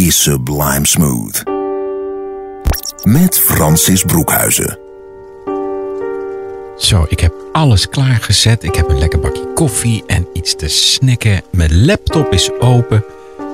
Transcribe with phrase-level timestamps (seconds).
[0.00, 1.42] is Sublime Smooth.
[3.02, 4.78] Met Francis Broekhuizen.
[6.78, 8.62] Zo, ik heb alles klaargezet.
[8.62, 11.42] Ik heb een lekker bakje koffie en iets te snacken.
[11.50, 13.04] Mijn laptop is open.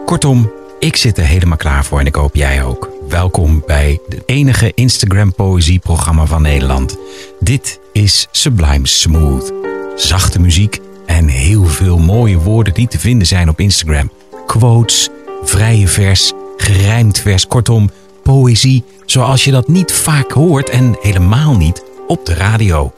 [0.05, 2.91] Kortom, ik zit er helemaal klaar voor en ik hoop jij ook.
[3.09, 6.97] Welkom bij het enige Instagram poëzieprogramma van Nederland.
[7.41, 9.53] Dit is Sublime Smooth.
[9.97, 14.11] Zachte muziek en heel veel mooie woorden die te vinden zijn op Instagram.
[14.47, 15.09] Quotes,
[15.43, 17.91] vrije vers, gerijmd vers, kortom,
[18.23, 22.93] poëzie zoals je dat niet vaak hoort en helemaal niet op de radio.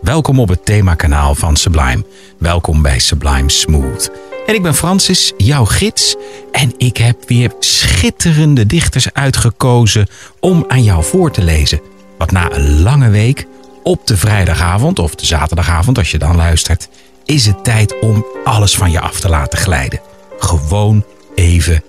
[0.00, 2.04] Welkom op het themakanaal van Sublime.
[2.38, 4.10] Welkom bij Sublime Smooth.
[4.46, 6.16] En ik ben Francis, jouw gids.
[6.52, 10.06] En ik heb weer schitterende dichters uitgekozen
[10.40, 11.80] om aan jou voor te lezen.
[12.18, 13.46] Want na een lange week,
[13.82, 16.88] op de vrijdagavond of de zaterdagavond als je dan luistert,
[17.24, 20.00] is het tijd om alles van je af te laten glijden.
[20.38, 21.82] Gewoon even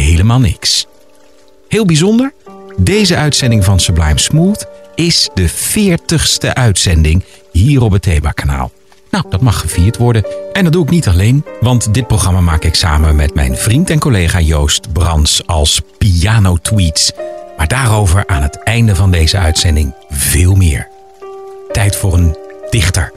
[0.00, 0.86] helemaal niks.
[1.68, 2.32] Heel bijzonder,
[2.76, 8.70] deze uitzending van Sublime Smooth is de 40ste uitzending hier op het Thema-kanaal.
[9.10, 10.26] Nou, dat mag gevierd worden.
[10.52, 13.90] En dat doe ik niet alleen, want dit programma maak ik samen met mijn vriend
[13.90, 17.12] en collega Joost Brans als Piano Tweets.
[17.56, 20.88] Maar daarover aan het einde van deze uitzending veel meer.
[21.72, 22.36] Tijd voor een
[22.70, 23.12] dichter.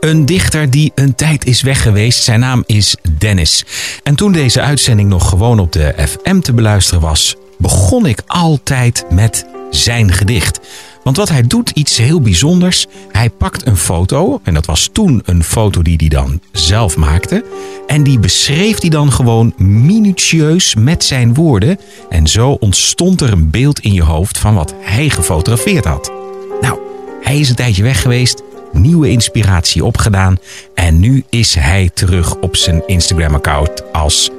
[0.00, 2.22] Een dichter die een tijd is weg geweest.
[2.22, 3.64] Zijn naam is Dennis.
[4.02, 9.04] En toen deze uitzending nog gewoon op de FM te beluisteren was, begon ik altijd
[9.10, 10.60] met zijn gedicht.
[11.02, 12.86] Want wat hij doet, iets heel bijzonders.
[13.12, 17.44] Hij pakt een foto, en dat was toen een foto die hij dan zelf maakte.
[17.86, 21.78] En die beschreef hij dan gewoon minutieus met zijn woorden.
[22.08, 26.12] En zo ontstond er een beeld in je hoofd van wat hij gefotografeerd had.
[26.60, 26.78] Nou,
[27.22, 30.38] hij is een tijdje weg geweest, nieuwe inspiratie opgedaan.
[30.74, 34.30] En nu is hij terug op zijn Instagram-account als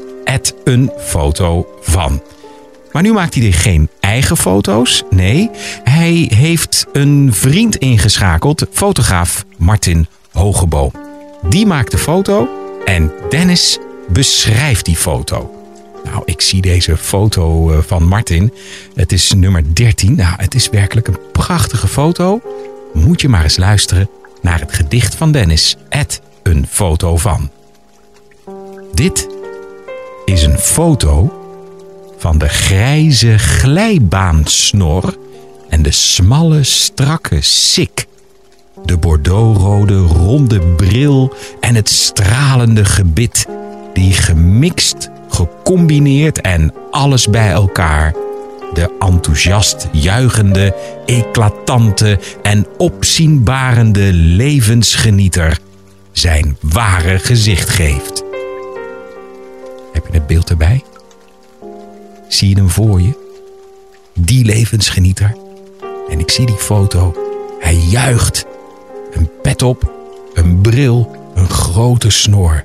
[0.64, 2.22] een foto van.
[2.92, 5.04] Maar nu maakt hij er geen eigen foto's.
[5.10, 5.50] Nee,
[5.84, 10.92] hij heeft een vriend ingeschakeld, fotograaf Martin Hogeboom.
[11.50, 12.50] Die maakt de foto
[12.86, 15.56] en Dennis beschrijft die foto.
[16.04, 18.54] Nou, ik zie deze foto eh, van Martin.
[18.96, 20.16] Het is nummer 13.
[20.16, 22.42] Nou, het is werkelijk een prachtige foto.
[22.94, 24.10] Moet je maar eens luisteren
[24.42, 25.78] naar het gedicht van Dennis.
[26.44, 27.50] Een foto van.
[28.94, 29.28] Dit
[30.26, 31.42] is een foto
[32.18, 35.18] van de grijze glijbaansnor
[35.70, 38.06] en de smalle strakke sik.
[38.86, 43.46] De bordeauxrode ronde bril en het stralende gebit,
[43.94, 48.16] die gemixt, gecombineerd en alles bij elkaar
[48.74, 55.60] de enthousiast juichende, eclatante en opzienbarende levensgenieter
[56.12, 58.24] zijn ware gezicht geeft.
[59.94, 60.84] Heb je het beeld erbij?
[62.28, 63.20] Zie je hem voor je?
[64.14, 65.36] Die levensgenieter.
[66.10, 67.16] En ik zie die foto.
[67.60, 68.46] Hij juicht.
[69.12, 69.92] Een pet op,
[70.34, 72.64] een bril, een grote snor.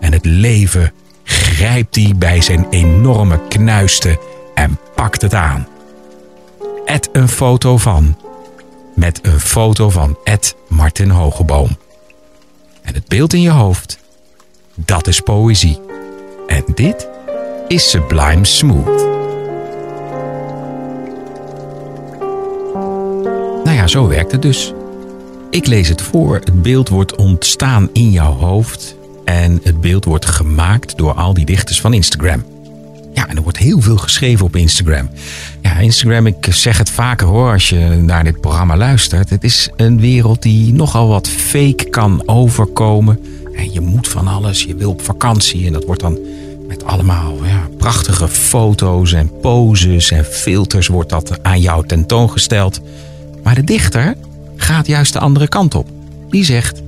[0.00, 0.92] En het leven
[1.24, 4.18] grijpt hij bij zijn enorme knuisten
[5.20, 5.66] pakt het aan.
[6.84, 8.16] Ed een foto van.
[8.94, 11.76] Met een foto van Ed Martin Hogeboom.
[12.82, 13.98] En het beeld in je hoofd,
[14.74, 15.80] dat is poëzie.
[16.46, 17.08] En dit
[17.68, 19.08] is Sublime Smooth.
[23.64, 24.72] Nou ja, zo werkt het dus.
[25.50, 30.26] Ik lees het voor, het beeld wordt ontstaan in jouw hoofd en het beeld wordt
[30.26, 32.49] gemaakt door al die dichters van Instagram.
[33.12, 35.10] Ja, en er wordt heel veel geschreven op Instagram.
[35.62, 39.30] Ja, Instagram, ik zeg het vaker hoor als je naar dit programma luistert.
[39.30, 43.20] Het is een wereld die nogal wat fake kan overkomen.
[43.54, 46.18] En je moet van alles, je wil op vakantie en dat wordt dan
[46.68, 52.80] met allemaal ja, prachtige foto's en poses en filters wordt dat aan jou tentoongesteld.
[53.42, 54.14] Maar de dichter
[54.56, 55.88] gaat juist de andere kant op.
[56.28, 56.82] Die zegt: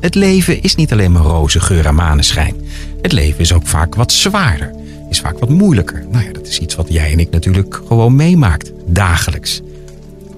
[0.00, 2.54] Het leven is niet alleen maar roze geur en maneschijn.
[3.02, 4.74] Het leven is ook vaak wat zwaarder,
[5.20, 6.06] vaak wat moeilijker.
[6.10, 9.62] Nou ja, dat is iets wat jij en ik natuurlijk gewoon meemaakt, dagelijks.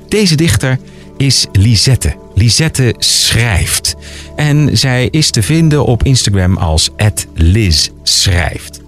[0.08, 0.78] Deze dichter
[1.16, 2.16] is Lisette.
[2.34, 3.96] Lisette schrijft.
[4.36, 6.90] En zij is te vinden op Instagram als
[7.34, 8.80] @lizschrijft.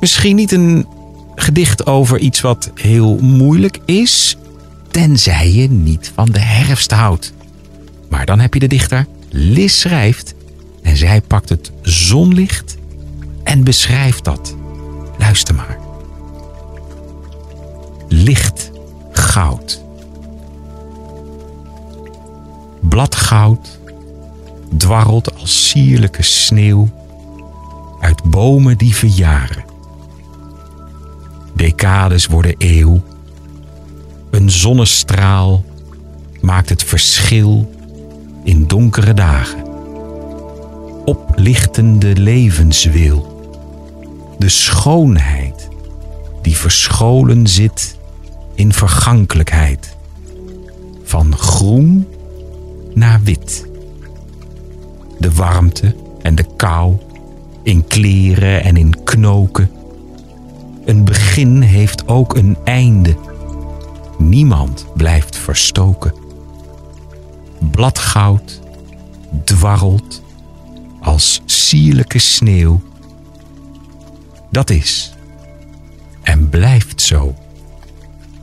[0.00, 0.86] Misschien niet een
[1.34, 4.36] gedicht over iets wat heel moeilijk is,
[4.90, 7.32] tenzij je niet van de herfst houdt.
[8.08, 10.34] Maar dan heb je de dichter Lis schrijft
[10.82, 12.76] en zij pakt het zonlicht
[13.44, 14.56] en beschrijft dat.
[15.26, 15.78] Luister maar.
[18.08, 18.70] Licht
[19.10, 19.82] goud.
[22.80, 23.78] Bladgoud
[24.76, 26.88] dwarrelt als sierlijke sneeuw
[28.00, 29.64] uit bomen die verjaren.
[31.54, 33.02] Decades worden eeuw.
[34.30, 35.64] Een zonnestraal
[36.40, 37.74] maakt het verschil
[38.44, 39.64] in donkere dagen.
[41.04, 43.35] Oplichtende levenswil.
[44.38, 45.68] De schoonheid
[46.42, 47.98] die verscholen zit
[48.54, 49.96] in vergankelijkheid.
[51.04, 52.06] Van groen
[52.94, 53.66] naar wit.
[55.18, 56.96] De warmte en de kou
[57.62, 59.70] in kleren en in knoken.
[60.84, 63.16] Een begin heeft ook een einde.
[64.18, 66.14] Niemand blijft verstoken.
[67.70, 68.60] Bladgoud
[69.44, 70.22] dwarrelt
[71.00, 72.80] als sierlijke sneeuw.
[74.56, 75.12] Dat is
[76.22, 77.34] en blijft zo,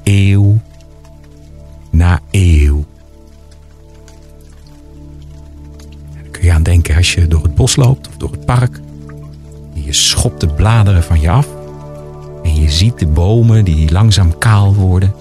[0.03, 0.59] eeuw
[1.89, 2.85] na eeuw.
[6.31, 8.79] Kun je aan denken als je door het bos loopt of door het park.
[9.73, 11.47] Je schopt de bladeren van je af
[12.43, 15.15] en je ziet de bomen die langzaam kaal worden.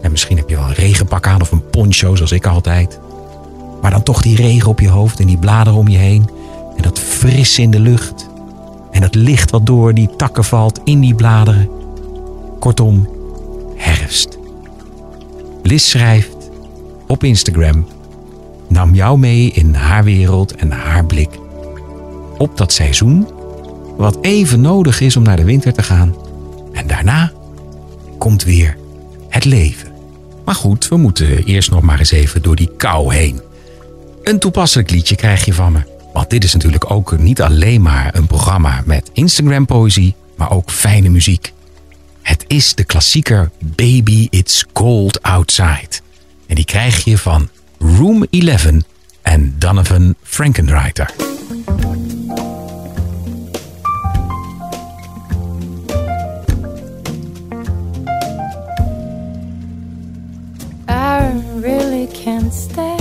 [0.00, 3.00] En misschien heb je wel een regenpak aan of een poncho zoals ik altijd.
[3.82, 6.30] Maar dan toch die regen op je hoofd en die bladeren om je heen.
[6.76, 8.30] En dat fris in de lucht.
[8.92, 11.68] En dat licht wat door die takken valt in die bladeren.
[12.58, 13.08] Kortom,
[13.76, 14.38] herfst.
[15.62, 16.36] Liz schrijft
[17.06, 17.86] op Instagram.
[18.68, 21.38] Nam jou mee in haar wereld en haar blik.
[22.38, 23.28] Op dat seizoen
[23.96, 26.14] wat even nodig is om naar de winter te gaan.
[26.72, 27.32] En daarna
[28.18, 28.76] komt weer
[29.28, 29.90] het leven.
[30.44, 33.40] Maar goed, we moeten eerst nog maar eens even door die kou heen.
[34.22, 35.91] Een toepasselijk liedje krijg je van me.
[36.12, 41.08] Want dit is natuurlijk ook niet alleen maar een programma met Instagram-poëzie, maar ook fijne
[41.08, 41.52] muziek.
[42.22, 45.88] Het is de klassieker Baby It's Cold Outside.
[46.46, 47.48] En die krijg je van
[47.78, 48.66] Room 11
[49.22, 51.10] en Donovan Frankenreiter.
[60.88, 62.96] I really can't stay.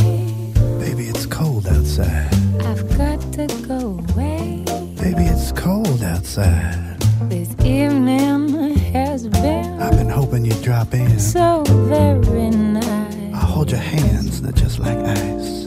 [0.80, 2.41] Baby, it's cold outside.
[2.71, 4.63] I've got to go away.
[4.95, 6.97] Baby, it's cold outside.
[7.23, 11.19] This evening has been I've been hoping you'd drop in.
[11.19, 13.35] so very nice.
[13.35, 15.65] I'll hold your hands, they're just like ice.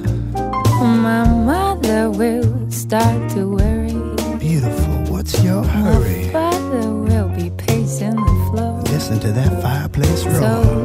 [0.80, 3.92] My mother will start to worry.
[4.38, 6.24] Beautiful, what's your hurry?
[6.28, 8.80] My father will be pacing the floor.
[8.84, 10.40] Listen to that fireplace roar.
[10.40, 10.83] So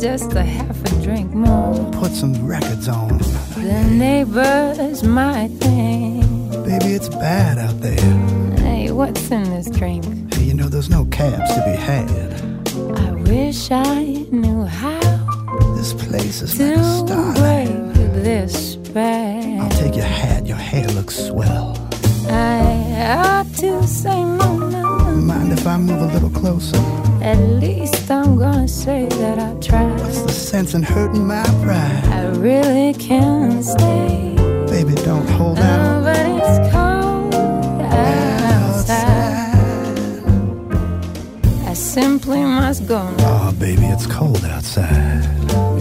[0.00, 1.74] just a half a drink more.
[1.92, 3.18] Put some records on.
[3.18, 6.24] The neighbors might think,
[6.64, 8.00] Baby, it's bad out there.
[8.58, 10.04] hey, what's in this drink?
[10.34, 12.10] Hey, you know there's no cabs to be had.
[12.98, 15.00] I wish I knew how
[15.76, 17.94] This place is like a starlight.
[17.94, 21.76] break this I'll take your hat, your hair looks swell.
[22.28, 26.78] I ought to say no, no, Mind if I move a little closer?
[27.22, 30.00] At least I'm gonna say that I tried.
[30.00, 32.04] What's the sense in hurting my pride?
[32.10, 34.34] I really can't stay.
[34.68, 36.04] Baby, don't hold Oh, out.
[36.04, 37.34] but it's cold
[38.90, 39.54] outside.
[41.68, 43.48] I simply must go now.
[43.48, 45.22] Oh, baby, it's cold outside.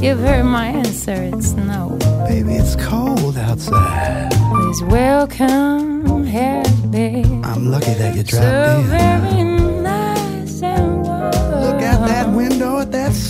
[0.01, 1.97] You've heard my answer, it's no.
[2.27, 4.31] Baby, it's cold outside.
[4.51, 7.25] Please welcome here, babe.
[7.45, 8.85] I'm lucky that you So dropped in.
[8.87, 9.43] very
[9.83, 10.98] nice and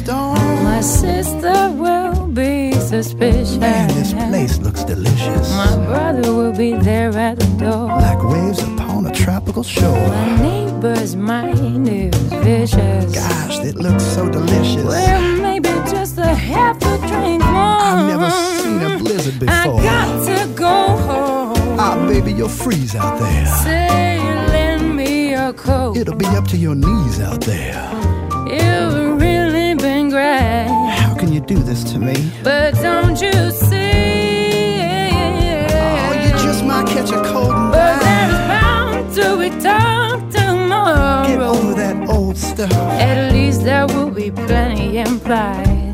[0.09, 0.63] that.
[0.63, 3.57] My sister will be suspicious.
[3.57, 5.51] Man, this place looks delicious.
[5.51, 7.87] My brother will be there at the door.
[7.87, 10.07] Like waves upon a tropical shore.
[10.07, 13.13] My neighbor's mind is vicious.
[13.13, 14.85] Gosh, it looks so delicious.
[14.85, 17.79] Well, maybe just a half a drink more.
[17.89, 18.29] I've never
[18.61, 19.81] seen a blizzard before.
[19.81, 20.75] I got to go
[21.07, 21.79] home.
[21.79, 23.45] Ah, baby, you'll freeze out there.
[23.63, 24.19] Say,
[24.53, 25.97] lend me your coat.
[25.97, 27.89] It'll be up to your knees out there.
[28.47, 29.08] You've
[30.09, 30.67] great.
[30.67, 32.31] How can you do this to me?
[32.43, 34.81] But don't you see?
[35.71, 41.27] Oh, you just might catch a cold and But there's bound to be talk tomorrow.
[41.27, 42.71] Get over that old stuff.
[42.73, 45.88] At least there will be plenty implied.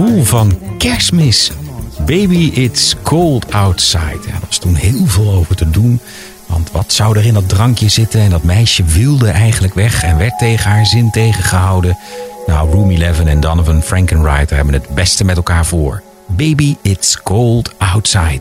[0.00, 1.52] Gevoel van kerstmis.
[1.98, 4.18] Baby, it's cold outside.
[4.26, 6.00] Ja, daar was toen heel veel over te doen.
[6.46, 8.20] Want wat zou er in dat drankje zitten?
[8.20, 11.98] En dat meisje wilde eigenlijk weg en werd tegen haar zin tegengehouden.
[12.46, 16.02] Nou, Room 11 en Donovan Frankenreiter hebben het beste met elkaar voor.
[16.26, 18.40] Baby, it's cold outside.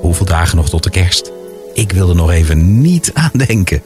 [0.00, 1.30] Hoeveel dagen nog tot de kerst?
[1.74, 3.82] Ik wil er nog even niet aan denken.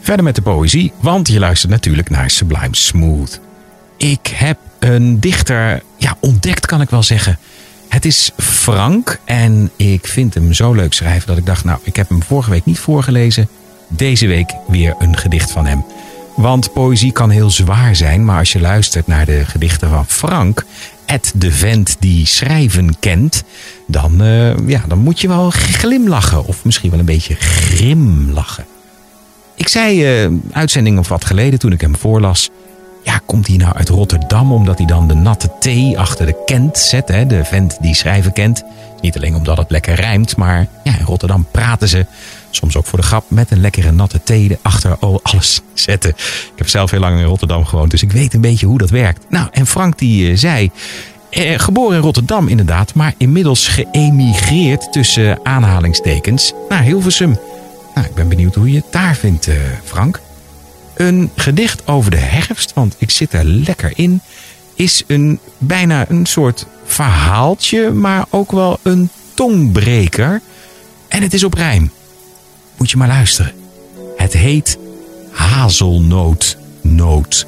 [0.00, 3.40] Verder met de poëzie, want je luistert natuurlijk naar Sublime Smooth.
[4.02, 7.38] Ik heb een dichter ja, ontdekt, kan ik wel zeggen.
[7.88, 11.96] Het is Frank en ik vind hem zo leuk schrijven dat ik dacht, nou, ik
[11.96, 13.48] heb hem vorige week niet voorgelezen.
[13.88, 15.84] Deze week weer een gedicht van hem.
[16.36, 20.64] Want poëzie kan heel zwaar zijn, maar als je luistert naar de gedichten van Frank,
[21.06, 23.42] Ed de vent die schrijven kent,
[23.86, 28.64] dan, eh, ja, dan moet je wel glimlachen of misschien wel een beetje grimlachen.
[29.54, 32.50] Ik zei eh, uitzending of wat geleden toen ik hem voorlas.
[33.02, 36.78] Ja, komt hij nou uit Rotterdam omdat hij dan de natte thee achter de Kent
[36.78, 37.08] zet?
[37.08, 37.26] Hè?
[37.26, 38.62] De vent die schrijven kent.
[39.00, 42.06] Niet alleen omdat het lekker rijmt, maar ja, in Rotterdam praten ze.
[42.50, 46.10] Soms ook voor de grap met een lekkere natte thee achter alles zetten.
[46.10, 48.90] Ik heb zelf heel lang in Rotterdam gewoond, dus ik weet een beetje hoe dat
[48.90, 49.24] werkt.
[49.28, 50.70] Nou, en Frank die eh, zei...
[51.30, 57.38] Eh, geboren in Rotterdam inderdaad, maar inmiddels geëmigreerd tussen aanhalingstekens naar Hilversum.
[57.94, 59.54] Nou, ik ben benieuwd hoe je het daar vindt, eh,
[59.84, 60.20] Frank.
[61.02, 64.20] Een gedicht over de herfst, want ik zit er lekker in,
[64.74, 70.40] is een, bijna een soort verhaaltje, maar ook wel een tongbreker.
[71.08, 71.90] En het is op rijm.
[72.76, 73.52] Moet je maar luisteren.
[74.16, 74.78] Het heet
[75.30, 77.46] Hazelnootnoot.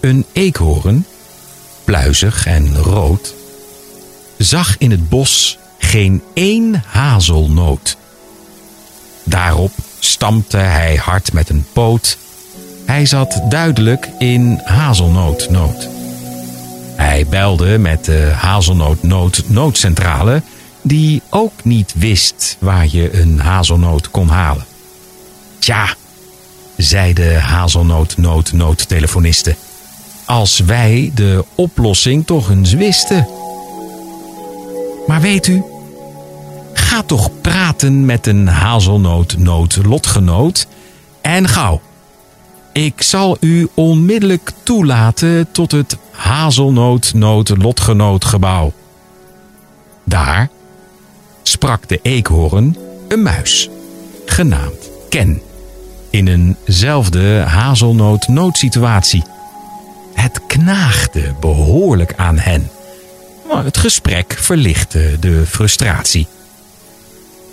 [0.00, 1.06] Een eekhoorn,
[1.84, 3.34] pluizig en rood,
[4.38, 7.96] zag in het bos geen één hazelnoot.
[9.24, 12.18] Daarop stampte hij hard met een poot.
[12.86, 15.88] Hij zat duidelijk in hazelnootnood.
[16.96, 20.42] Hij belde met de hazelnootnood-noodcentrale,
[20.82, 24.64] die ook niet wist waar je een hazelnoot kon halen.
[25.58, 25.94] Tja,
[26.76, 29.56] zei de hazelnoot-nood-noodtelefoniste,
[30.24, 33.28] als wij de oplossing toch eens wisten.
[35.06, 35.62] Maar weet u,
[36.94, 40.66] ga toch praten met een hazelnoot-nood-lotgenoot
[41.20, 41.80] en gauw.
[42.72, 48.72] Ik zal u onmiddellijk toelaten tot het hazelnoot-nood-lotgenootgebouw.
[50.04, 50.48] Daar
[51.42, 52.76] sprak de eekhoorn
[53.08, 53.70] een muis,
[54.26, 55.40] genaamd Ken,
[56.10, 59.24] in eenzelfde hazelnoot-noodsituatie.
[60.12, 62.70] Het knaagde behoorlijk aan hen.
[63.48, 66.26] Maar het gesprek verlichtte de frustratie.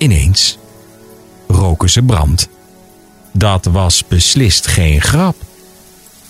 [0.02, 0.58] Ineens
[1.48, 2.50] roken ze brand.
[3.32, 5.36] Dat was beslist geen grap.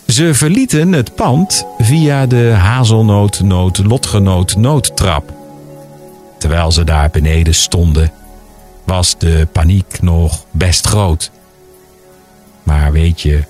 [0.07, 5.33] Ze verlieten het pand via de hazelnoot-nood-lotgenoot-noodtrap.
[6.37, 8.11] Terwijl ze daar beneden stonden,
[8.83, 11.31] was de paniek nog best groot.
[12.63, 13.43] Maar weet je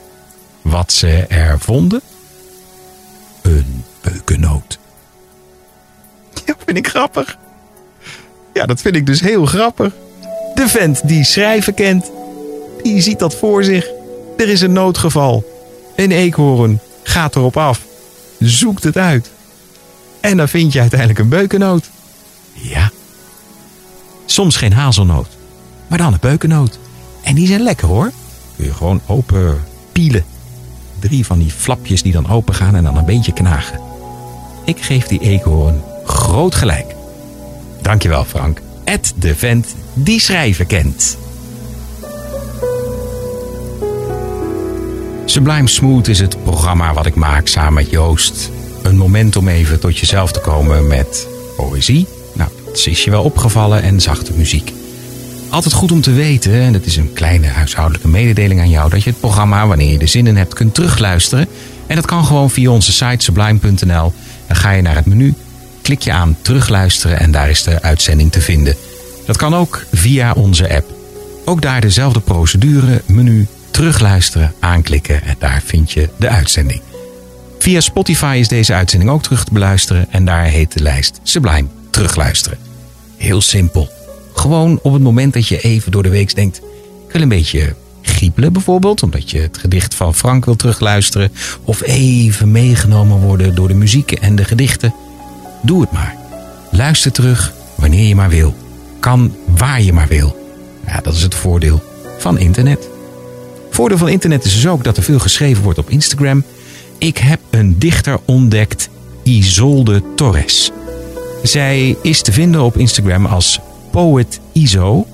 [0.61, 2.01] wat ze er vonden?
[3.41, 4.79] Een beukennoot.
[6.45, 7.37] Ja, vind ik grappig.
[8.53, 9.93] Ja, dat vind ik dus heel grappig.
[10.61, 12.11] De vent die schrijven kent,
[12.83, 13.89] die ziet dat voor zich.
[14.37, 15.43] Er is een noodgeval.
[15.95, 17.81] Een eekhoorn gaat erop af,
[18.39, 19.31] zoekt het uit.
[20.19, 21.89] En dan vind je uiteindelijk een beukennoot.
[22.53, 22.91] Ja.
[24.25, 25.27] Soms geen hazelnoot,
[25.87, 26.79] maar dan een beukennoot.
[27.23, 28.11] En die zijn lekker hoor.
[28.55, 30.25] Kun je gewoon open pielen.
[30.99, 33.79] Drie van die flapjes die dan open gaan en dan een beetje knagen.
[34.65, 36.95] Ik geef die eekhoorn groot gelijk.
[37.81, 38.61] Dankjewel Frank.
[38.83, 41.17] Ed de vent die schrijven kent.
[45.25, 48.49] Sublime Smooth is het programma wat ik maak samen met Joost.
[48.83, 52.07] Een moment om even tot jezelf te komen met poëzie.
[52.33, 54.73] Nou, dat is je wel opgevallen en zachte muziek.
[55.49, 59.03] Altijd goed om te weten, en het is een kleine huishoudelijke mededeling aan jou, dat
[59.03, 61.47] je het programma, wanneer je er zin in hebt, kunt terugluisteren.
[61.87, 64.13] En dat kan gewoon via onze site sublime.nl.
[64.47, 65.33] Dan ga je naar het menu,
[65.81, 68.75] klik je aan terugluisteren en daar is de uitzending te vinden.
[69.25, 70.93] Dat kan ook via onze app.
[71.45, 76.81] Ook daar dezelfde procedure, menu, terugluisteren, aanklikken en daar vind je de uitzending.
[77.59, 81.67] Via Spotify is deze uitzending ook terug te beluisteren en daar heet de lijst Sublime
[81.89, 82.57] Terugluisteren.
[83.17, 83.89] Heel simpel.
[84.33, 86.57] Gewoon op het moment dat je even door de week denkt,
[87.07, 91.31] ik wil een beetje giepelen bijvoorbeeld, omdat je het gedicht van Frank wil terugluisteren,
[91.63, 94.93] of even meegenomen worden door de muziek en de gedichten.
[95.61, 96.15] Doe het maar.
[96.71, 98.55] Luister terug wanneer je maar wil.
[99.01, 100.35] Kan waar je maar wil.
[100.85, 101.81] Ja, dat is het voordeel
[102.17, 102.89] van internet.
[103.69, 106.43] Voordeel van internet is dus ook dat er veel geschreven wordt op Instagram.
[106.97, 108.89] Ik heb een dichter ontdekt,
[109.23, 110.71] Isolde Torres.
[111.43, 113.59] Zij is te vinden op Instagram als
[113.91, 115.07] Poet Iso.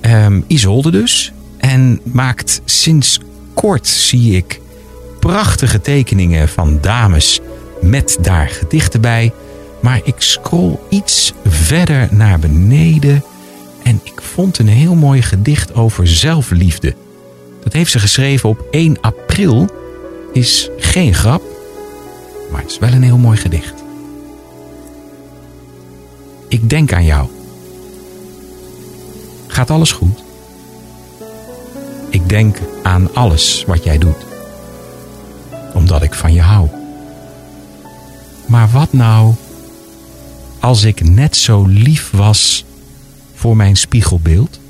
[0.00, 1.32] Ehm, Isolde dus.
[1.58, 3.20] En maakt sinds
[3.54, 4.60] kort, zie ik,
[5.20, 7.40] prachtige tekeningen van dames
[7.80, 9.32] met daar gedichten bij.
[9.82, 13.24] Maar ik scroll iets verder naar beneden
[13.82, 16.94] en ik vond een heel mooi gedicht over zelfliefde.
[17.62, 19.68] Dat heeft ze geschreven op 1 april.
[20.32, 21.42] Is geen grap,
[22.50, 23.82] maar het is wel een heel mooi gedicht.
[26.48, 27.28] Ik denk aan jou.
[29.46, 30.22] Gaat alles goed?
[32.08, 34.26] Ik denk aan alles wat jij doet.
[35.74, 36.68] Omdat ik van je hou.
[38.46, 39.34] Maar wat nou
[40.62, 42.64] als ik net zo lief was
[43.34, 44.60] voor mijn spiegelbeeld?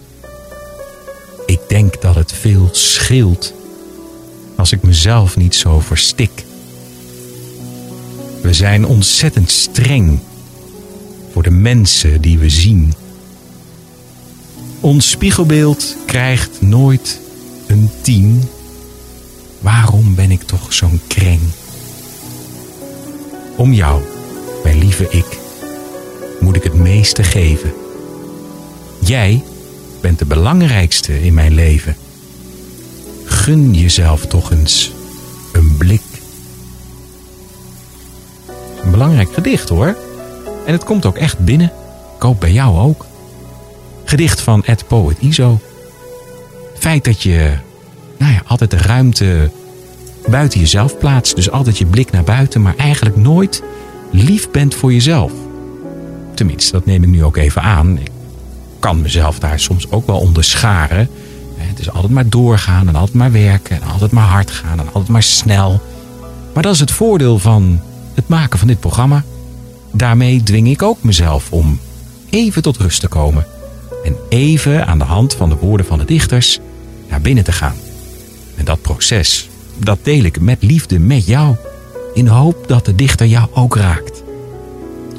[1.47, 3.53] Ik denk dat het veel scheelt
[4.57, 6.45] als ik mezelf niet zo verstik.
[8.43, 10.19] We zijn ontzettend streng
[11.33, 12.95] voor de mensen die we zien.
[14.81, 17.21] Ons spiegelbeeld krijgt nooit
[17.67, 18.49] een tien.
[19.61, 21.41] Waarom ben ik toch zo'n kreng?
[23.57, 24.03] Om jou,
[24.63, 25.41] mijn lieve ik,
[26.43, 27.73] moet ik het meeste geven.
[28.99, 29.45] Jij
[30.01, 31.97] bent de belangrijkste in mijn leven.
[33.25, 34.93] Gun jezelf toch eens
[35.53, 36.03] een blik.
[38.83, 39.97] Een belangrijk gedicht hoor.
[40.67, 41.73] En het komt ook echt binnen.
[42.17, 43.07] Ik hoop bij jou ook.
[44.05, 45.61] Gedicht van Ed Poet Iso.
[46.79, 47.53] Feit dat je
[48.19, 49.51] nou ja, altijd de ruimte
[50.27, 51.37] buiten jezelf plaatst.
[51.37, 53.63] Dus altijd je blik naar buiten, maar eigenlijk nooit
[54.11, 55.33] lief bent voor jezelf.
[56.35, 57.99] Tenminste, dat neem ik nu ook even aan.
[57.99, 58.11] Ik
[58.79, 61.09] kan mezelf daar soms ook wel onderscharen.
[61.57, 64.87] Het is altijd maar doorgaan en altijd maar werken en altijd maar hard gaan en
[64.87, 65.81] altijd maar snel.
[66.55, 67.81] Maar dat is het voordeel van
[68.15, 69.25] het maken van dit programma.
[69.93, 71.81] Daarmee dwing ik ook mezelf om
[72.31, 73.47] even tot rust te komen.
[74.05, 76.59] En even aan de hand van de woorden van de dichters
[77.09, 77.77] naar binnen te gaan.
[78.57, 81.57] En dat proces, dat deel ik met liefde met jou.
[82.15, 84.23] In de hoop dat de dichter jou ook raakt.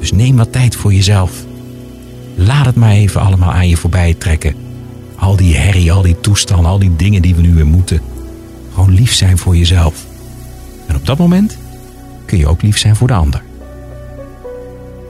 [0.04, 1.44] Dus neem wat tijd voor jezelf.
[2.34, 4.54] Laat het maar even allemaal aan je voorbij trekken.
[5.16, 8.00] Al die herrie, al die toestanden, al die dingen die we nu weer moeten.
[8.72, 10.06] Gewoon lief zijn voor jezelf.
[10.86, 11.56] En op dat moment
[12.24, 13.42] kun je ook lief zijn voor de ander.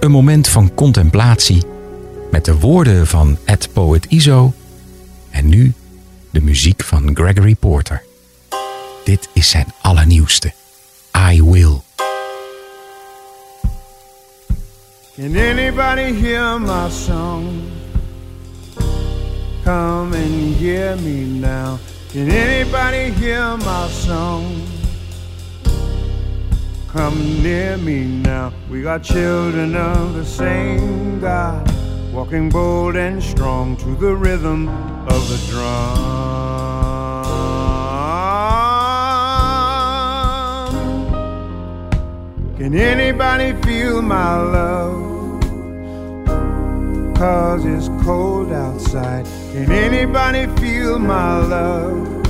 [0.01, 1.63] Een moment van contemplatie
[2.31, 4.53] met de woorden van Ed Poet Iso
[5.31, 5.73] en nu
[6.31, 8.03] de muziek van Gregory Porter.
[9.05, 10.53] Dit is zijn allernieuwste.
[11.33, 11.84] I Will.
[15.17, 17.71] Can anybody hear my song?
[19.63, 21.79] Come and hear me now.
[22.09, 24.67] Can anybody hear my song?
[26.89, 28.53] Come near me now.
[28.69, 31.63] We got children of the same God,
[32.13, 36.44] walking bold and strong to the rhythm of the drum.
[42.65, 45.43] Can anybody feel my love?
[47.15, 49.27] Cause it's cold outside.
[49.53, 52.25] Can anybody feel my love?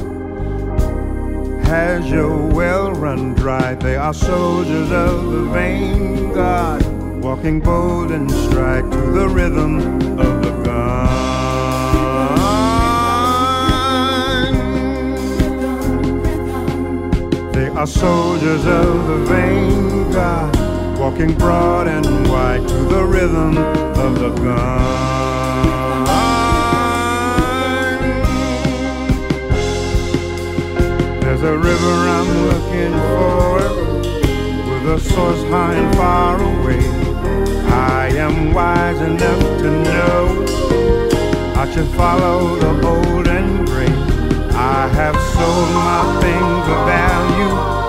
[1.66, 3.76] Has your well run dry?
[3.76, 6.82] They are soldiers of the vain God,
[7.22, 9.78] walking bold and strike to the rhythm
[10.18, 11.04] of the gun.
[17.52, 24.30] They are soldiers of the vain Walking broad and wide to the rhythm of the
[24.30, 26.04] gun.
[31.20, 33.56] There's a river I'm looking for
[34.70, 36.86] with a source high and far away.
[37.72, 40.44] I am wise enough to know
[41.56, 43.90] I should follow the old and great.
[44.54, 47.83] I have sold my things of value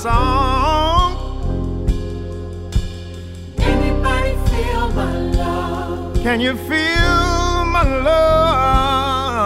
[0.00, 1.12] song?
[3.58, 6.16] Anybody feel my love?
[6.22, 9.42] Can you feel my love?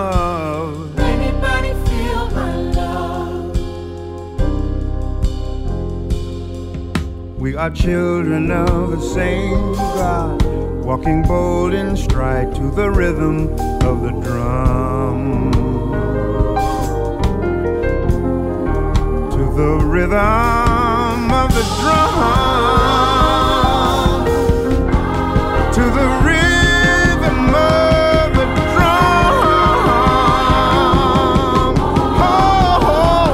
[1.00, 3.56] Anybody feel my love?
[7.40, 10.40] We are children of the same God,
[10.84, 13.48] walking bold in stride to the rhythm
[13.82, 15.53] of the drum.
[19.54, 22.14] The rhythm of the drum.
[25.74, 28.46] To the rhythm of the
[32.66, 33.32] oh.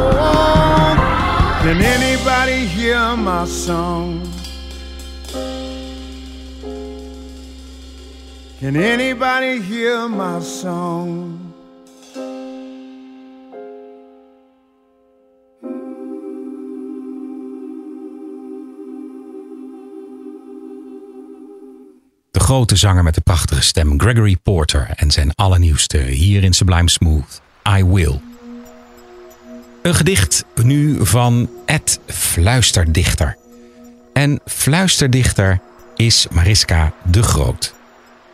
[1.63, 4.31] Can anybody hear my song?
[8.59, 11.40] Can anybody hear my song?
[22.51, 27.41] Grote zanger met de prachtige stem Gregory Porter en zijn allernieuwste hier in Sublime Smooth,
[27.79, 28.21] I Will.
[29.83, 33.37] Een gedicht nu van Ed Fluisterdichter.
[34.13, 35.61] En Fluisterdichter
[35.97, 37.75] is Mariska de Groot.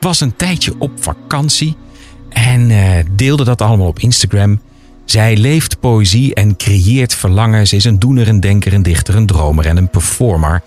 [0.01, 1.77] Was een tijdje op vakantie
[2.29, 4.61] en eh, deelde dat allemaal op Instagram.
[5.05, 7.67] Zij leeft poëzie en creëert verlangen.
[7.67, 10.63] Ze is een doener, een denker, een dichter, een dromer en een performer.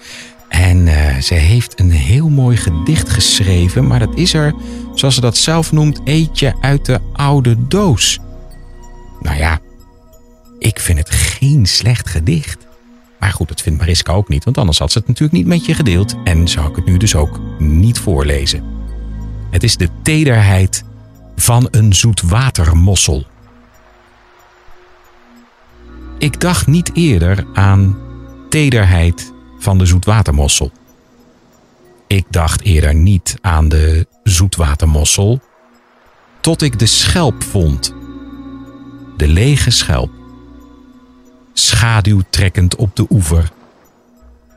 [0.50, 4.54] En eh, ze heeft een heel mooi gedicht geschreven, maar dat is er,
[4.94, 8.20] zoals ze dat zelf noemt, eetje uit de oude doos.
[9.20, 9.60] Nou ja,
[10.60, 12.68] ik vind het geen slecht gedicht.
[13.20, 15.66] Maar goed, dat vindt Mariska ook niet, want anders had ze het natuurlijk niet met
[15.66, 18.64] je gedeeld en zou ik het nu dus ook niet voorlezen.
[19.50, 20.84] Het is de tederheid
[21.36, 23.26] van een zoetwatermossel.
[26.18, 27.98] Ik dacht niet eerder aan
[28.50, 30.72] tederheid van de zoetwatermossel.
[32.08, 35.42] Ik dacht eerder niet aan de zoetwatermossel,
[36.42, 37.94] tot ik de schelp vond.
[39.18, 40.12] De lege schelp.
[41.54, 43.52] Schaduw trekkend op de oever.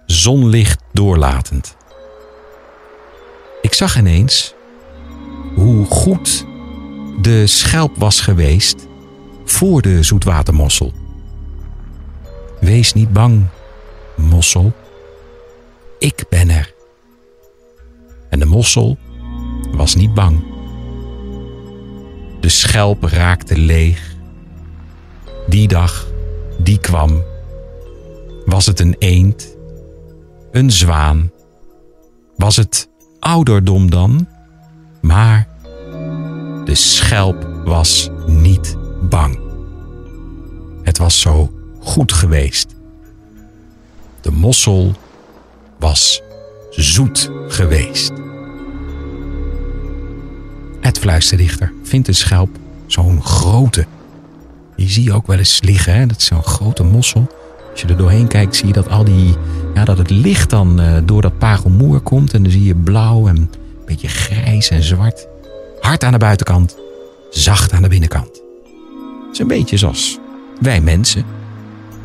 [0.07, 1.77] Zonlicht doorlatend.
[3.61, 4.55] Ik zag ineens
[5.55, 6.47] hoe goed
[7.21, 8.87] de schelp was geweest
[9.45, 10.93] voor de zoetwatermossel.
[12.61, 13.47] Wees niet bang,
[14.17, 14.73] mossel.
[16.03, 16.75] Ik ben er.
[18.31, 18.99] En de mossel
[19.73, 20.45] was niet bang.
[22.41, 24.15] De schelp raakte leeg.
[25.47, 26.07] Die dag,
[26.59, 27.23] die kwam.
[28.45, 29.57] Was het een eend?
[30.51, 31.31] Een zwaan?
[32.37, 32.89] Was het
[33.21, 34.29] ouderdom dan?
[35.01, 35.49] Maar
[36.65, 38.77] de schelp was niet
[39.09, 39.41] bang.
[40.83, 42.75] Het was zo goed geweest.
[44.21, 44.95] De mossel
[45.83, 46.23] was
[46.71, 48.13] zoet geweest.
[50.81, 52.49] Het fluisterdichter vindt een schelp
[52.87, 53.87] zo'n grote.
[54.77, 56.07] Die zie je ook wel eens liggen, hè?
[56.07, 57.27] dat is zo'n grote mossel.
[57.71, 59.35] Als je er doorheen kijkt, zie je dat al die,
[59.75, 62.35] ja, dat het licht dan eh, door dat parelmoer komt.
[62.35, 63.51] En dan zie je blauw en een
[63.87, 65.27] beetje grijs en zwart.
[65.81, 66.77] Hard aan de buitenkant,
[67.31, 68.43] zacht aan de binnenkant.
[69.27, 70.19] Het is een beetje zoals
[70.61, 71.25] wij mensen.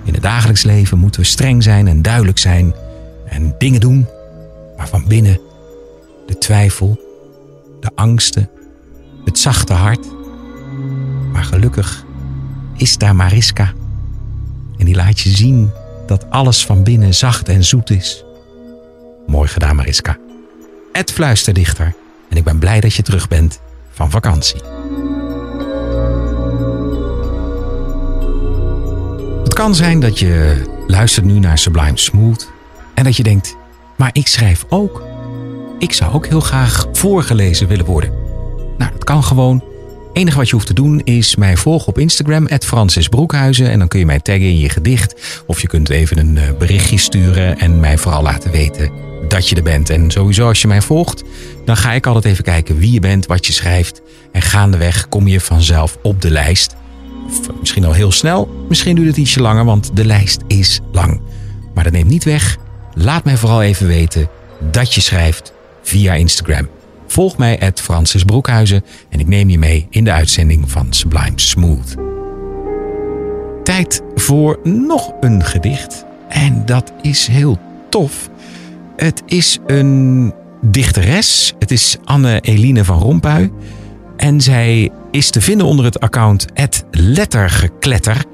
[0.03, 2.73] In het dagelijks leven moeten we streng zijn en duidelijk zijn
[3.29, 4.07] en dingen doen,
[4.77, 5.39] maar van binnen
[6.25, 6.99] de twijfel,
[7.79, 8.49] de angsten,
[9.25, 10.05] het zachte hart.
[11.31, 12.05] Maar gelukkig
[12.75, 13.73] is daar Mariska.
[14.77, 15.71] En die laat je zien
[16.05, 18.23] dat alles van binnen zacht en zoet is.
[19.27, 20.17] Mooi gedaan, Mariska.
[20.91, 21.93] Ed Fluisterdichter.
[22.29, 23.59] En ik ben blij dat je terug bent
[23.91, 24.61] van vakantie.
[29.43, 32.55] Het kan zijn dat je luistert nu naar Sublime Smooth
[32.97, 33.55] en dat je denkt,
[33.95, 35.03] maar ik schrijf ook.
[35.79, 38.11] Ik zou ook heel graag voorgelezen willen worden.
[38.77, 39.63] Nou, dat kan gewoon.
[40.13, 43.69] enige wat je hoeft te doen is mij volgen op Instagram, Francis Broekhuizen.
[43.69, 45.43] En dan kun je mij taggen in je gedicht.
[45.45, 48.91] Of je kunt even een eh, berichtje sturen en mij vooral laten weten
[49.27, 49.89] dat je er bent.
[49.89, 51.23] En sowieso als je mij volgt,
[51.65, 54.01] dan ga ik altijd even kijken wie je bent, wat je schrijft.
[54.31, 56.75] En gaandeweg kom je vanzelf op de lijst.
[57.27, 61.21] Of misschien al heel snel, misschien duurt het ietsje langer, want de lijst is lang.
[61.73, 62.57] Maar dat neemt niet weg.
[62.99, 64.29] Laat mij vooral even weten
[64.71, 66.67] dat je schrijft via Instagram.
[67.07, 71.39] Volg mij at Francis Broekhuizen en ik neem je mee in de uitzending van Sublime
[71.39, 71.95] Smooth.
[73.63, 76.05] Tijd voor nog een gedicht.
[76.29, 78.29] En dat is heel tof.
[78.95, 81.53] Het is een dichteres.
[81.59, 83.51] Het is Anne-Eline van Rompuy.
[84.17, 86.45] En zij is te vinden onder het account
[86.91, 88.25] lettergekletter.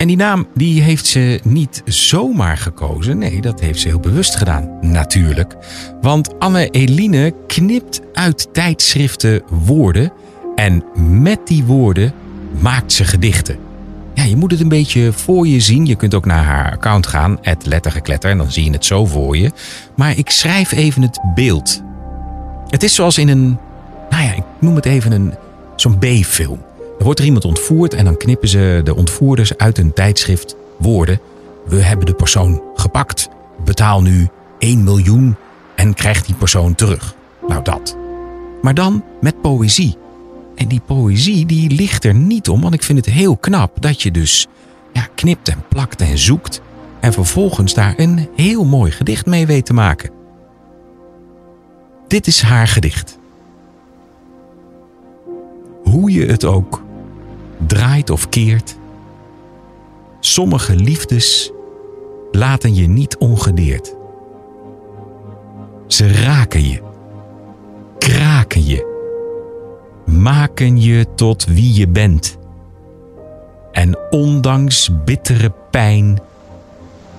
[0.00, 3.18] En die naam die heeft ze niet zomaar gekozen.
[3.18, 5.56] Nee, dat heeft ze heel bewust gedaan, natuurlijk.
[6.00, 10.12] Want Anne-Eline knipt uit tijdschriften woorden.
[10.54, 10.84] En
[11.22, 12.12] met die woorden
[12.60, 13.58] maakt ze gedichten.
[14.14, 15.86] Ja, je moet het een beetje voor je zien.
[15.86, 19.06] Je kunt ook naar haar account gaan, het lettergekletter, en dan zie je het zo
[19.06, 19.50] voor je.
[19.96, 21.82] Maar ik schrijf even het beeld.
[22.68, 23.58] Het is zoals in een,
[24.10, 25.34] nou ja, ik noem het even een,
[25.76, 26.68] zo'n B-film.
[27.00, 31.20] Er wordt er iemand ontvoerd en dan knippen ze de ontvoerders uit een tijdschrift woorden.
[31.66, 33.28] We hebben de persoon gepakt.
[33.64, 35.36] Betaal nu 1 miljoen
[35.74, 37.14] en krijg die persoon terug.
[37.48, 37.96] Nou dat.
[38.62, 39.96] Maar dan met poëzie.
[40.54, 44.02] En die poëzie die ligt er niet om, want ik vind het heel knap dat
[44.02, 44.46] je dus
[44.92, 46.60] ja, knipt en plakt en zoekt.
[47.00, 50.10] En vervolgens daar een heel mooi gedicht mee weet te maken.
[52.08, 53.18] Dit is haar gedicht.
[55.82, 56.88] Hoe je het ook
[57.66, 58.76] draait of keert.
[60.20, 61.52] Sommige liefdes
[62.30, 63.94] laten je niet ongedeerd.
[65.86, 66.82] Ze raken je,
[67.98, 68.86] kraken je,
[70.06, 72.38] maken je tot wie je bent.
[73.72, 76.20] En ondanks bittere pijn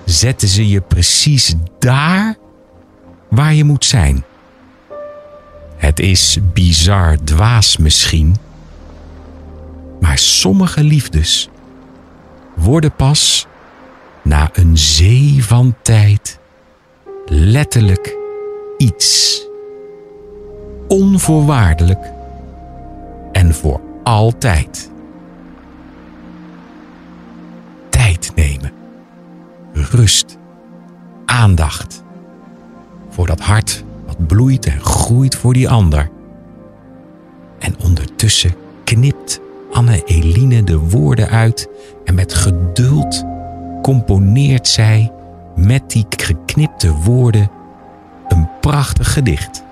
[0.04, 2.36] zetten ze je precies daar
[3.28, 4.24] waar je moet zijn.
[5.76, 8.36] Het is bizar dwaas misschien
[10.02, 11.48] maar sommige liefdes
[12.54, 13.46] worden pas
[14.22, 16.38] na een zee van tijd
[17.26, 18.16] letterlijk
[18.76, 19.40] iets.
[20.88, 22.10] Onvoorwaardelijk
[23.32, 24.90] en voor altijd.
[27.88, 28.72] Tijd nemen.
[29.72, 30.38] Rust.
[31.24, 32.02] Aandacht.
[33.08, 36.10] Voor dat hart wat bloeit en groeit voor die ander.
[37.58, 39.40] En ondertussen knipt
[39.72, 41.68] Anne-Eline de woorden uit
[42.04, 43.24] en met geduld
[43.82, 45.12] componeert zij
[45.56, 47.50] met die geknipte woorden
[48.28, 49.64] een prachtig gedicht.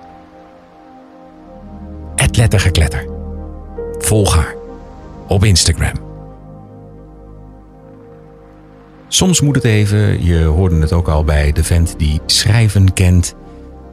[2.16, 3.08] Het lettergekletter.
[3.98, 4.54] Volg haar
[5.26, 6.08] op Instagram.
[9.08, 13.34] Soms moet het even, je hoorde het ook al bij de vent die schrijven kent.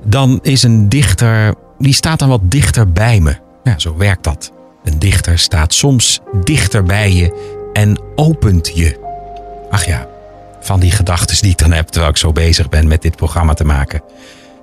[0.03, 3.35] Dan is een dichter, die staat dan wat dichter bij me.
[3.63, 4.51] Ja, zo werkt dat.
[4.87, 8.99] Een dichter staat soms dichter bij je en opent je.
[9.69, 10.07] Ach ja,
[10.61, 13.53] van die gedachten die ik dan heb terwijl ik zo bezig ben met dit programma
[13.53, 14.01] te maken.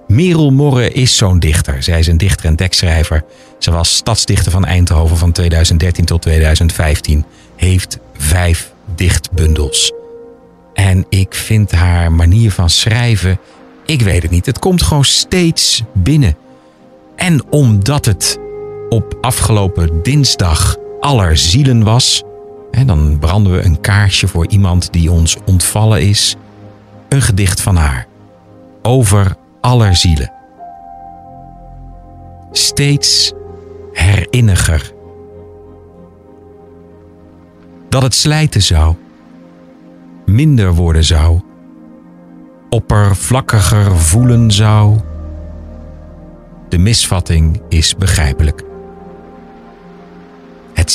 [0.07, 1.83] Merel Morre is zo'n dichter.
[1.83, 3.25] Zij is een dichter en tekstschrijver.
[3.59, 7.25] Ze was stadsdichter van Eindhoven van 2013 tot 2015.
[7.57, 9.93] Heeft vijf dichtbundels.
[10.75, 13.39] En ik vind haar manier van schrijven,
[13.87, 16.37] ik weet het niet, het komt gewoon steeds binnen.
[17.17, 18.39] En omdat het
[18.95, 22.23] op afgelopen dinsdag aller zielen was,
[22.71, 26.37] en dan branden we een kaarsje voor iemand die ons ontvallen is,
[27.09, 28.07] een gedicht van haar
[28.83, 30.33] over aller zielen.
[32.53, 33.33] Steeds
[33.93, 34.93] herinniger.
[37.89, 38.95] Dat het slijten zou,
[40.27, 41.41] minder worden zou,
[42.71, 45.01] oppervlakkiger voelen zou.
[46.69, 48.73] De misvatting is begrijpelijk.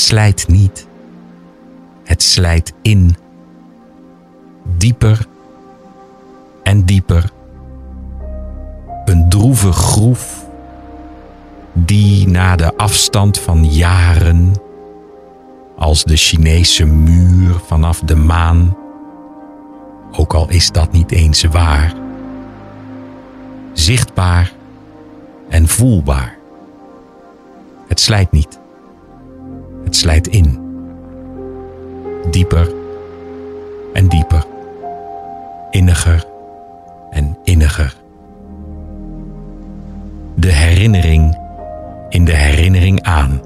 [0.09, 0.87] Slijt niet.
[2.03, 3.15] Het slijt in.
[4.77, 5.25] Dieper
[6.63, 7.31] en dieper.
[9.05, 10.45] Een droeve groef
[11.73, 14.53] die na de afstand van jaren
[15.77, 18.77] als de Chinese muur vanaf de maan,
[20.11, 21.93] ook al is dat niet eens waar,
[23.73, 24.53] zichtbaar
[25.49, 26.37] en voelbaar.
[27.87, 28.58] Het slijt niet.
[29.89, 30.59] Het slijt in.
[32.31, 32.73] Dieper
[33.93, 34.45] en dieper.
[35.71, 36.25] Inniger
[37.09, 37.95] en inniger.
[40.35, 41.37] De herinnering
[42.09, 43.41] in de herinnering aan.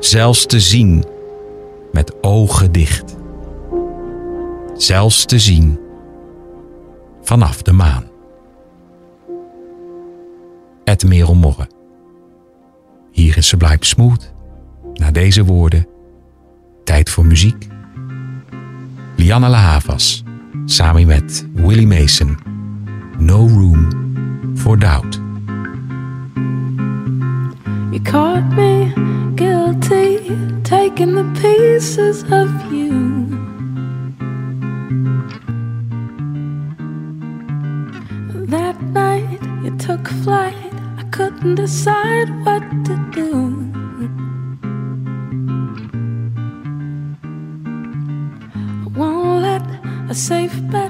[0.00, 1.04] zelfs te zien
[1.92, 3.16] met ogen dicht.
[4.74, 5.78] Zelfs te zien
[7.22, 8.04] vanaf de maan.
[10.84, 11.68] Ed Merel Morre.
[13.10, 14.36] Hier is Sublime Smooth.
[14.98, 15.86] Na deze woorden,
[16.84, 17.66] tijd voor muziek.
[19.16, 20.24] Lianne La Havas,
[20.64, 22.38] samen met Willie Mason.
[23.18, 23.88] No Room
[24.56, 25.20] for Doubt.
[27.90, 28.92] You caught me
[29.34, 30.20] guilty,
[30.62, 33.26] taking the pieces of you.
[38.48, 43.47] That night you took flight, I couldn't decide what to do.
[50.28, 50.87] Safe bet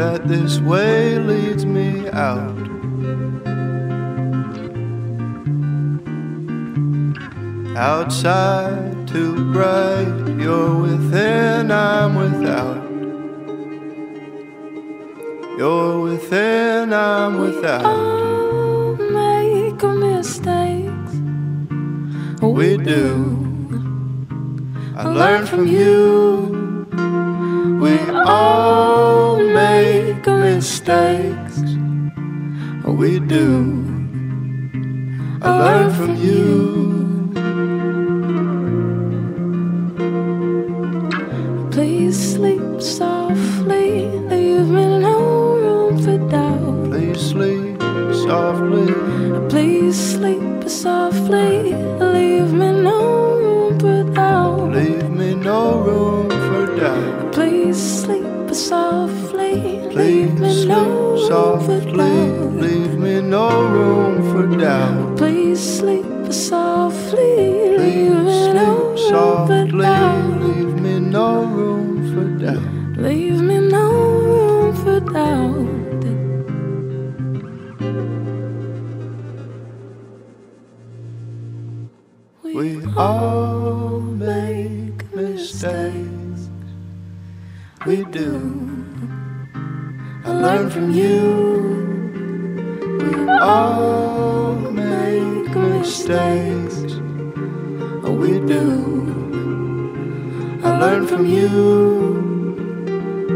[0.00, 2.56] that this way leads me out.
[7.76, 12.82] Outside too bright, you're within, I'm without.
[15.58, 17.84] You're within, I'm without.
[17.84, 21.12] All make mistakes,
[22.40, 23.04] we do.
[24.96, 26.59] I learn from you.
[27.80, 31.56] We all make mistakes,
[32.84, 33.46] we do.
[35.40, 36.40] I learn from you.
[41.70, 46.90] Please sleep softly, leave me no room for doubt.
[46.90, 47.80] Please sleep
[48.26, 48.92] softly.
[49.48, 51.72] Please sleep softly,
[61.30, 62.60] doubt.
[62.60, 65.16] Leave me no room for doubt.
[65.16, 67.59] Please sleep softly,
[90.70, 91.26] from you.
[93.00, 96.84] We all make mistakes.
[98.04, 98.70] Oh, we do.
[100.62, 101.50] I learn from you.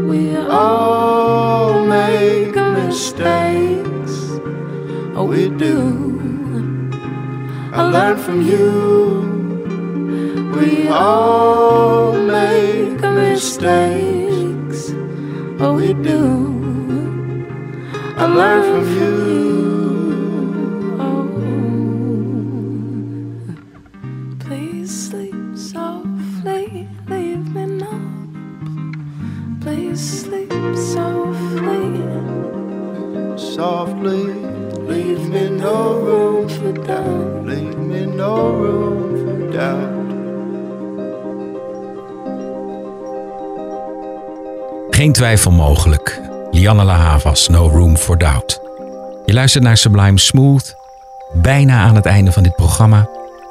[0.09, 4.13] We all make mistakes.
[5.17, 6.89] Oh, we do.
[7.73, 9.14] I learn from you.
[45.35, 46.21] Twijfel mogelijk.
[46.51, 48.59] Lianne La Havas, No Room for Doubt.
[49.25, 50.75] Je luistert naar Sublime Smooth.
[51.33, 53.07] Bijna aan het einde van dit programma.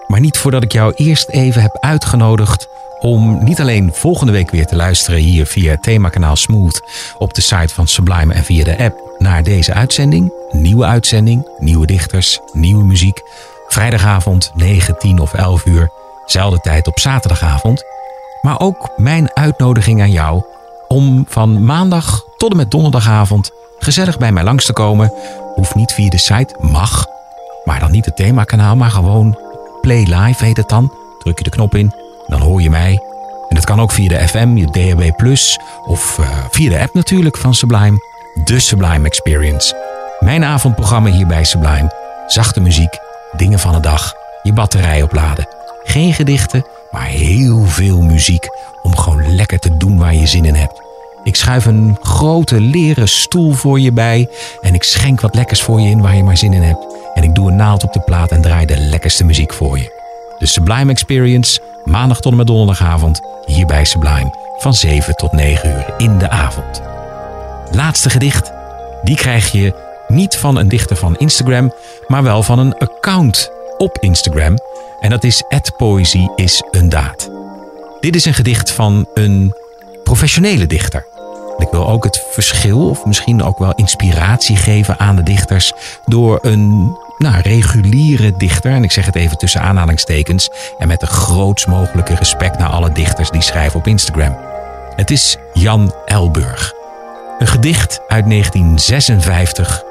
[0.06, 2.68] Maar niet voordat ik jou eerst even heb uitgenodigd
[3.00, 6.82] om niet alleen volgende week weer te luisteren hier via het themakanaal Smooth
[7.18, 10.32] op de site van Sublime en via de app naar deze uitzending.
[10.50, 13.22] Nieuwe uitzending, nieuwe dichters, nieuwe muziek.
[13.68, 15.90] Vrijdagavond 9, 10 of 11 uur.
[16.26, 17.84] Zelfde tijd op zaterdagavond.
[18.42, 20.42] Maar ook mijn uitnodiging aan jou
[20.94, 25.12] om van maandag tot en met donderdagavond gezellig bij mij langs te komen.
[25.54, 27.06] Hoeft niet via de site, mag.
[27.64, 29.38] Maar dan niet het themakanaal, maar gewoon
[29.80, 30.92] Play Live heet het dan.
[31.18, 31.92] Druk je de knop in,
[32.26, 33.02] dan hoor je mij.
[33.48, 35.22] En dat kan ook via de FM, je DHB
[35.86, 37.98] of eh, via de app natuurlijk van Sublime.
[38.44, 39.76] de Sublime Experience.
[40.20, 41.94] Mijn avondprogramma hier bij Sublime.
[42.26, 42.98] Zachte muziek,
[43.36, 45.48] dingen van de dag, je batterij opladen.
[45.84, 48.48] Geen gedichten, maar heel veel muziek
[48.82, 50.83] om gewoon lekker te doen waar je zin in hebt.
[51.24, 54.28] Ik schuif een grote leren stoel voor je bij
[54.60, 56.86] en ik schenk wat lekkers voor je in waar je maar zin in hebt.
[57.14, 60.02] En ik doe een naald op de plaat en draai de lekkerste muziek voor je.
[60.38, 65.68] De Sublime Experience, maandag tot en met donderdagavond, hier bij Sublime, van 7 tot 9
[65.70, 66.82] uur in de avond.
[67.70, 68.52] Laatste gedicht,
[69.02, 69.74] die krijg je
[70.08, 71.72] niet van een dichter van Instagram,
[72.06, 74.58] maar wel van een account op Instagram.
[75.00, 75.42] En dat is
[75.76, 77.30] poëzie is een daad.
[78.00, 79.54] Dit is een gedicht van een
[80.04, 81.06] professionele dichter.
[81.56, 85.72] Ik wil ook het verschil, of misschien ook wel inspiratie geven aan de dichters
[86.04, 91.06] door een nou, reguliere dichter, en ik zeg het even tussen aanhalingstekens, en met de
[91.06, 94.36] grootst mogelijke respect naar alle dichters die schrijven op Instagram.
[94.96, 96.72] Het is Jan Elburg.
[97.38, 99.82] Een gedicht uit 1956.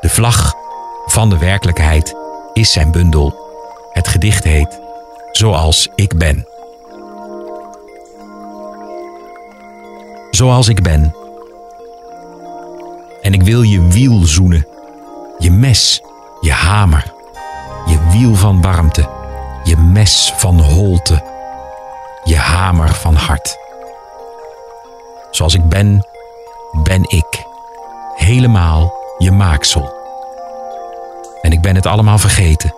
[0.00, 0.54] De vlag
[1.06, 2.14] van de werkelijkheid
[2.52, 3.34] is zijn bundel.
[3.92, 4.80] Het gedicht heet
[5.32, 6.46] Zoals ik ben.
[10.38, 11.14] Zoals ik ben.
[13.22, 14.66] En ik wil je wiel zoenen,
[15.38, 16.02] je mes,
[16.40, 17.12] je hamer,
[17.86, 19.08] je wiel van warmte,
[19.64, 21.22] je mes van holte,
[22.24, 23.58] je hamer van hart.
[25.30, 26.06] Zoals ik ben,
[26.82, 27.44] ben ik,
[28.14, 29.92] helemaal je maaksel.
[31.42, 32.74] En ik ben het allemaal vergeten.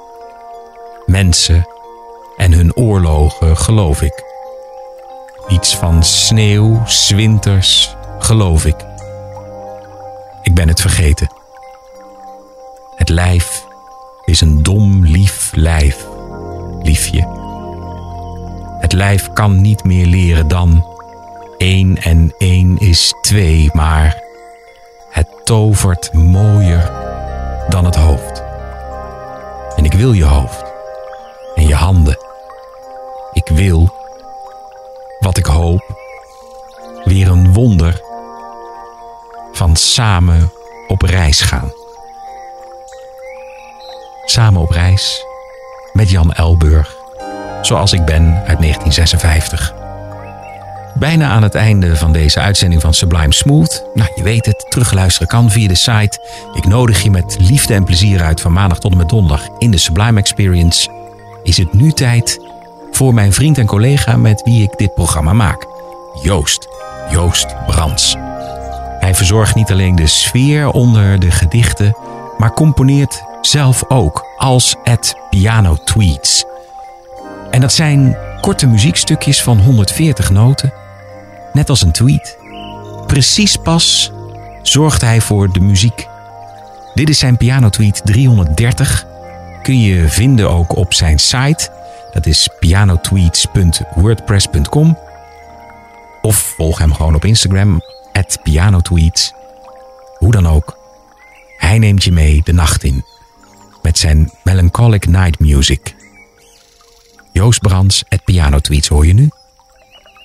[1.06, 1.66] Mensen
[2.36, 4.29] en hun oorlogen geloof ik.
[5.50, 8.76] Iets van sneeuw, zwinters, geloof ik.
[10.42, 11.34] Ik ben het vergeten.
[12.96, 13.66] Het lijf
[14.24, 16.06] is een dom, lief lijf,
[16.82, 17.38] liefje.
[18.80, 20.84] Het lijf kan niet meer leren dan
[21.58, 24.22] één en één is twee, maar
[25.10, 26.90] het tovert mooier
[27.68, 28.42] dan het hoofd.
[29.76, 30.64] En ik wil je hoofd
[31.54, 32.18] en je handen.
[33.32, 33.99] Ik wil,
[35.20, 35.98] wat ik hoop,
[37.04, 38.00] weer een wonder
[39.52, 40.52] van samen
[40.88, 41.72] op reis gaan.
[44.24, 45.24] Samen op reis
[45.92, 46.96] met Jan Elburg,
[47.62, 49.74] zoals ik ben uit 1956.
[50.94, 53.84] Bijna aan het einde van deze uitzending van Sublime Smooth.
[53.94, 56.18] Nou, je weet het, terugluisteren kan via de site.
[56.54, 59.70] Ik nodig je met liefde en plezier uit van maandag tot en met donderdag in
[59.70, 60.88] de Sublime Experience.
[61.42, 62.40] Is het nu tijd
[62.90, 65.66] voor mijn vriend en collega met wie ik dit programma maak.
[66.22, 66.68] Joost,
[67.10, 68.16] Joost Brands.
[68.98, 71.96] Hij verzorgt niet alleen de sfeer onder de gedichten,
[72.38, 76.44] maar componeert zelf ook als het piano tweets.
[77.50, 80.72] En dat zijn korte muziekstukjes van 140 noten,
[81.52, 82.38] net als een tweet.
[83.06, 84.12] Precies pas
[84.62, 86.08] zorgt hij voor de muziek.
[86.94, 89.06] Dit is zijn piano tweet 330.
[89.62, 91.70] Kun je vinden ook op zijn site.
[92.12, 94.98] Dat is pianotweets.wordpress.com.
[96.22, 97.82] Of volg hem gewoon op Instagram,
[98.42, 99.32] pianotweets.
[100.18, 100.78] Hoe dan ook,
[101.56, 103.04] hij neemt je mee de nacht in
[103.82, 105.94] met zijn melancholic night music.
[107.32, 109.28] Joost Brands, pianotweets hoor je nu.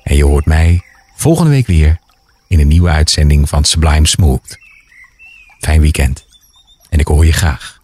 [0.04, 0.84] En je hoort mij
[1.16, 2.00] volgende week weer
[2.48, 4.58] in een nieuwe uitzending van Sublime Smooth.
[5.60, 6.26] Fijn weekend
[6.90, 7.80] en ik hoor je graag.